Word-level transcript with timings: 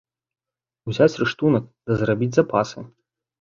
Узяць 0.91 1.19
рыштунак, 1.23 1.63
ды 1.85 1.99
зрабіць 2.01 2.31
запасы. 2.39 2.79